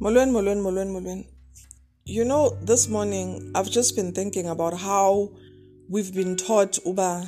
Molwen, 0.00 0.30
Molwen, 0.30 0.62
Molwen, 0.62 0.92
Molwen. 0.92 1.26
You 2.04 2.24
know, 2.24 2.56
this 2.62 2.88
morning 2.88 3.50
I've 3.56 3.68
just 3.68 3.96
been 3.96 4.12
thinking 4.12 4.48
about 4.48 4.78
how 4.78 5.32
we've 5.88 6.14
been 6.14 6.36
taught 6.36 6.78
Uba 6.86 7.26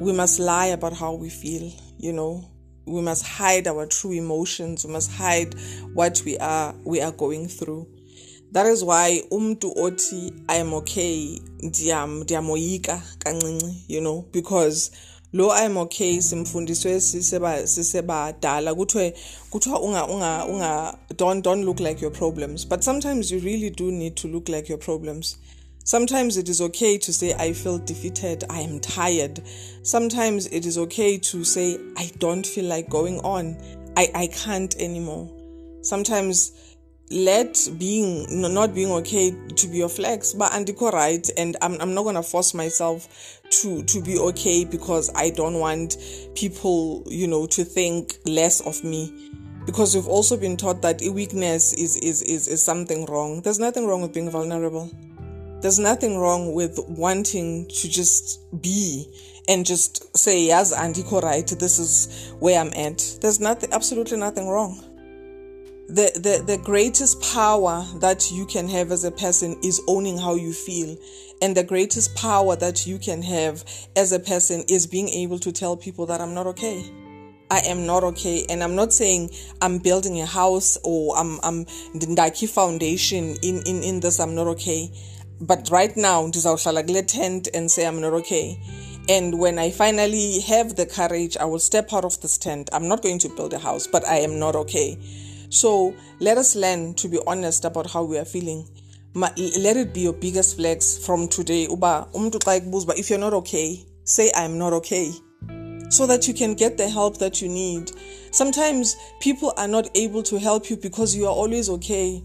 we 0.00 0.12
must 0.12 0.38
lie 0.40 0.66
about 0.66 0.94
how 0.94 1.12
we 1.12 1.28
feel, 1.28 1.70
you 1.98 2.12
know. 2.14 2.50
We 2.86 3.02
must 3.02 3.26
hide 3.26 3.66
our 3.68 3.86
true 3.86 4.12
emotions. 4.12 4.86
We 4.86 4.92
must 4.92 5.10
hide 5.10 5.54
what 5.92 6.22
we 6.24 6.38
are 6.38 6.74
we 6.84 7.02
are 7.02 7.12
going 7.12 7.48
through. 7.48 7.88
That 8.52 8.64
is 8.64 8.82
why 8.82 9.20
umtu 9.30 9.70
oti 9.76 10.32
I 10.48 10.56
am 10.56 10.72
okay 10.74 11.40
diam 11.60 12.24
ndiamoyika 12.24 13.02
kancinci, 13.18 13.84
you 13.88 14.00
know, 14.00 14.26
because 14.32 14.90
lo 15.34 15.52
i'm 15.64 15.76
okay 15.76 16.20
simfundiswe 16.20 17.00
siseba 17.00 17.66
sisebadala 17.66 18.74
kuthiwe 18.74 19.14
kuthiwa 19.50 19.80
unga 19.80 20.06
unga 20.06 20.46
unga 20.46 20.98
don't 21.16 21.44
don't 21.44 21.64
look 21.64 21.80
like 21.80 22.02
your 22.02 22.12
problems 22.12 22.68
but 22.68 22.82
sometimes 22.82 23.32
you 23.32 23.40
really 23.40 23.70
do 23.70 23.90
need 23.90 24.14
to 24.14 24.28
look 24.28 24.48
like 24.48 24.72
your 24.72 24.78
problems 24.78 25.36
Sometimes 25.86 26.38
it 26.38 26.48
is 26.48 26.62
okay 26.62 26.96
to 26.96 27.12
say, 27.12 27.34
I 27.34 27.52
feel 27.52 27.76
defeated, 27.76 28.42
I 28.48 28.60
am 28.60 28.80
tired. 28.80 29.42
Sometimes 29.82 30.46
it 30.46 30.64
is 30.64 30.78
okay 30.78 31.18
to 31.18 31.44
say, 31.44 31.78
I 31.98 32.10
don't 32.18 32.46
feel 32.46 32.64
like 32.64 32.88
going 32.88 33.18
on, 33.20 33.54
I, 33.94 34.10
I 34.14 34.26
can't 34.28 34.74
anymore. 34.78 35.30
Sometimes 35.82 36.73
let 37.10 37.68
being 37.78 38.26
not 38.30 38.74
being 38.74 38.90
okay 38.90 39.30
to 39.56 39.68
be 39.68 39.78
your 39.78 39.88
flex. 39.88 40.32
But 40.32 40.52
andiko 40.52 40.92
right 40.92 41.28
and 41.36 41.56
I'm, 41.60 41.80
I'm 41.80 41.94
not 41.94 42.10
to 42.14 42.22
force 42.22 42.54
myself 42.54 43.40
to 43.50 43.82
to 43.84 44.02
be 44.02 44.18
okay 44.18 44.64
because 44.64 45.10
i 45.14 45.30
don't 45.30 45.60
want 45.60 45.96
people 46.34 47.04
you 47.06 47.26
know 47.26 47.46
to 47.48 47.64
think 47.64 48.16
less 48.24 48.60
of 48.60 48.82
me. 48.84 49.30
Because 49.66 49.94
we've 49.94 50.08
also 50.08 50.36
been 50.36 50.56
taught 50.56 50.82
that 50.82 51.00
weakness 51.12 51.72
is 51.72 51.96
is 51.96 52.22
is, 52.22 52.48
is 52.48 52.64
something 52.64 53.06
wrong. 53.06 53.42
There's 53.42 53.58
nothing 53.58 53.86
wrong 53.86 54.02
with 54.02 54.12
being 54.12 54.30
vulnerable. 54.30 54.90
There's 55.60 55.78
nothing 55.78 56.18
wrong 56.18 56.52
with 56.52 56.78
wanting 56.88 57.68
to 57.68 57.88
just 57.88 58.40
be 58.60 59.06
and 59.48 59.64
just 59.64 60.14
say 60.16 60.46
yes 60.46 60.74
andiko 60.74 61.22
right 61.22 61.46
this 61.46 61.78
is 61.78 62.32
where 62.38 62.60
i'm 62.60 62.72
at. 62.74 63.18
There's 63.20 63.40
nothing 63.40 63.72
absolutely 63.72 64.18
nothing 64.18 64.48
wrong 64.48 64.93
the, 65.88 66.10
the 66.14 66.56
the 66.56 66.62
greatest 66.62 67.20
power 67.20 67.84
that 67.96 68.30
you 68.32 68.46
can 68.46 68.68
have 68.68 68.90
as 68.90 69.04
a 69.04 69.10
person 69.10 69.56
is 69.62 69.82
owning 69.86 70.16
how 70.16 70.34
you 70.34 70.52
feel. 70.52 70.96
And 71.42 71.54
the 71.54 71.62
greatest 71.62 72.14
power 72.16 72.56
that 72.56 72.86
you 72.86 72.98
can 72.98 73.20
have 73.22 73.64
as 73.94 74.12
a 74.12 74.18
person 74.18 74.64
is 74.68 74.86
being 74.86 75.08
able 75.10 75.38
to 75.40 75.52
tell 75.52 75.76
people 75.76 76.06
that 76.06 76.20
i'm 76.20 76.32
not 76.32 76.46
okay. 76.46 76.90
I 77.50 77.58
am 77.66 77.84
not 77.84 78.02
okay. 78.02 78.46
And 78.48 78.62
i'm 78.62 78.74
not 78.74 78.92
saying 78.94 79.30
i'm 79.60 79.78
building 79.78 80.20
a 80.20 80.26
house 80.26 80.78
or 80.84 81.16
i'm 81.18 81.38
i'm 81.42 81.64
the 81.94 82.06
ndaki 82.06 82.48
foundation 82.48 83.36
in 83.42 83.62
in 83.66 83.82
in 83.82 84.00
this 84.00 84.20
i'm 84.20 84.34
not 84.34 84.46
okay. 84.46 84.90
But 85.40 85.68
right 85.70 85.94
now 85.96 86.26
ndizawuhlala 86.26 86.86
kule 86.86 87.02
tent 87.02 87.48
and 87.52 87.70
say 87.70 87.86
i'm 87.86 88.00
not 88.00 88.14
okay. 88.14 88.58
And 89.06 89.38
when 89.38 89.58
I 89.58 89.70
finally 89.70 90.40
have 90.40 90.76
the 90.76 90.86
courage, 90.86 91.36
I 91.36 91.44
will 91.44 91.58
step 91.58 91.92
out 91.92 92.06
of 92.06 92.18
this 92.22 92.38
tent. 92.38 92.70
I'm 92.72 92.88
not 92.88 93.02
going 93.02 93.18
to 93.18 93.28
build 93.28 93.52
a 93.52 93.58
house, 93.58 93.86
but 93.86 94.02
I 94.08 94.20
am 94.20 94.38
not 94.38 94.56
okay. 94.56 94.96
So 95.54 95.94
let 96.18 96.36
us 96.36 96.56
learn 96.56 96.94
to 96.94 97.06
be 97.06 97.20
honest 97.28 97.64
about 97.64 97.88
how 97.88 98.02
we 98.02 98.18
are 98.18 98.24
feeling. 98.24 98.66
Let 99.14 99.76
it 99.76 99.94
be 99.94 100.00
your 100.00 100.12
biggest 100.12 100.56
flex 100.56 100.98
from 100.98 101.28
today. 101.28 101.68
Uba, 101.70 102.08
if 102.12 103.08
you're 103.08 103.20
not 103.20 103.34
okay, 103.34 103.86
say 104.02 104.32
I'm 104.34 104.58
not 104.58 104.72
okay. 104.72 105.12
So 105.90 106.08
that 106.08 106.26
you 106.26 106.34
can 106.34 106.54
get 106.54 106.76
the 106.76 106.88
help 106.88 107.18
that 107.18 107.40
you 107.40 107.48
need. 107.48 107.92
Sometimes 108.32 108.96
people 109.20 109.54
are 109.56 109.68
not 109.68 109.88
able 109.94 110.24
to 110.24 110.40
help 110.40 110.70
you 110.70 110.76
because 110.76 111.14
you 111.14 111.26
are 111.26 111.32
always 111.32 111.68
okay. 111.68 112.20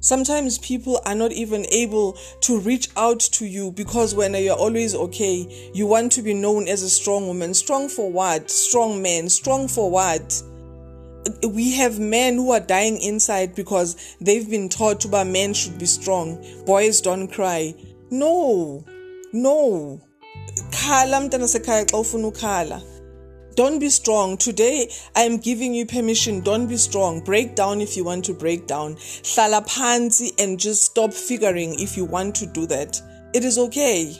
Sometimes 0.00 0.58
people 0.58 1.00
are 1.06 1.14
not 1.14 1.30
even 1.30 1.64
able 1.66 2.18
to 2.40 2.58
reach 2.58 2.88
out 2.96 3.20
to 3.20 3.46
you 3.46 3.70
because 3.70 4.12
when 4.16 4.34
you're 4.34 4.56
always 4.56 4.96
okay, 4.96 5.70
you 5.72 5.86
want 5.86 6.10
to 6.12 6.22
be 6.22 6.34
known 6.34 6.66
as 6.66 6.82
a 6.82 6.90
strong 6.90 7.28
woman. 7.28 7.54
Strong 7.54 7.90
for 7.90 8.10
what? 8.10 8.50
Strong 8.50 9.00
man. 9.00 9.28
Strong 9.28 9.68
for 9.68 9.88
what? 9.88 10.42
We 11.48 11.72
have 11.72 11.98
men 11.98 12.34
who 12.34 12.52
are 12.52 12.60
dying 12.60 13.00
inside 13.00 13.54
because 13.54 14.16
they've 14.20 14.48
been 14.48 14.68
taught 14.68 15.00
to 15.00 15.24
men 15.24 15.54
should 15.54 15.78
be 15.78 15.86
strong. 15.86 16.44
Boys 16.66 17.00
don't 17.00 17.28
cry. 17.28 17.74
No. 18.10 18.84
No. 19.32 20.00
Don't 23.54 23.78
be 23.78 23.88
strong. 23.88 24.36
Today 24.36 24.90
i'm 25.14 25.36
giving 25.38 25.74
you 25.74 25.86
permission. 25.86 26.40
Don't 26.40 26.66
be 26.66 26.76
strong. 26.76 27.20
Break 27.20 27.54
down 27.54 27.80
if 27.80 27.96
you 27.96 28.04
want 28.04 28.24
to 28.26 28.34
break 28.34 28.66
down. 28.66 28.96
Hlala 28.96 30.32
and 30.38 30.58
just 30.58 30.82
stop 30.82 31.12
figuring 31.12 31.78
if 31.78 31.96
you 31.96 32.04
want 32.04 32.34
to 32.36 32.46
do 32.46 32.66
that. 32.66 33.00
It 33.34 33.44
is 33.44 33.58
okay. 33.58 34.14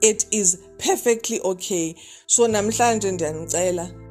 It 0.00 0.26
is 0.30 0.62
perfectly 0.78 1.40
okay. 1.40 1.94
So 2.26 2.46
namhlanje 2.46 3.12
ndiyanicela 3.12 4.07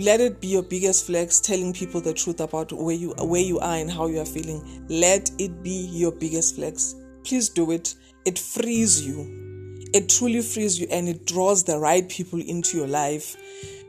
let 0.00 0.20
it 0.20 0.40
be 0.40 0.48
your 0.48 0.62
biggest 0.62 1.06
flex 1.06 1.40
telling 1.40 1.72
people 1.72 2.00
the 2.00 2.12
truth 2.12 2.40
about 2.40 2.72
where 2.72 2.94
you 2.94 3.14
where 3.18 3.40
you 3.40 3.58
are 3.58 3.76
and 3.76 3.90
how 3.90 4.06
you 4.06 4.20
are 4.20 4.26
feeling. 4.26 4.84
Let 4.88 5.30
it 5.38 5.62
be 5.62 5.88
your 5.92 6.12
biggest 6.12 6.56
flex. 6.56 6.94
Please 7.24 7.48
do 7.48 7.70
it. 7.70 7.94
It 8.24 8.38
frees 8.38 9.06
you. 9.06 9.86
It 9.94 10.08
truly 10.08 10.42
frees 10.42 10.78
you 10.78 10.86
and 10.90 11.08
it 11.08 11.26
draws 11.26 11.64
the 11.64 11.78
right 11.78 12.08
people 12.08 12.40
into 12.40 12.76
your 12.76 12.88
life 12.88 13.36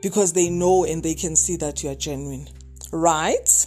because 0.00 0.32
they 0.32 0.48
know 0.48 0.84
and 0.84 1.02
they 1.02 1.14
can 1.14 1.36
see 1.36 1.56
that 1.56 1.82
you 1.82 1.90
are 1.90 1.94
genuine. 1.94 2.48
Right 2.92 3.66